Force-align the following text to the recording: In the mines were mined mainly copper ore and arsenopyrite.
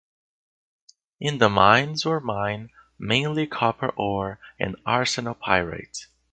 In 1.19 1.37
the 1.37 1.47
mines 1.47 2.05
were 2.05 2.19
mined 2.19 2.71
mainly 2.97 3.45
copper 3.45 3.89
ore 3.89 4.39
and 4.59 4.75
arsenopyrite. 4.83 6.07